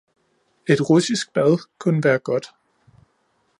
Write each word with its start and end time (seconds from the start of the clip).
Et 0.67 0.81
russisk 0.89 1.31
bad 1.33 1.67
kunne 1.77 2.03
være 2.03 2.19
godt. 2.19 2.53